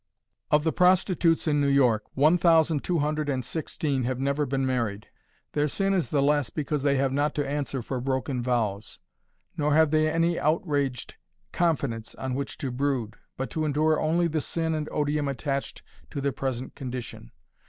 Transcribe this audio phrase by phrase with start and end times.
[0.49, 4.65] Of the prostitutes in New York, one thousand two hundred and sixteen have never been
[4.65, 5.05] married.
[5.51, 8.97] Their sin is the less because they have not to answer for broken vows,
[9.57, 11.17] nor have they any outraged
[11.51, 16.19] confidence on which to brood, but to endure only the sin and odium attached to
[16.19, 17.29] their present condition.